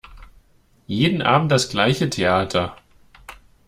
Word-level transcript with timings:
Jeden 0.87 1.21
Abend 1.21 1.51
das 1.51 1.69
gleiche 1.69 2.09
Theater! 2.09 2.75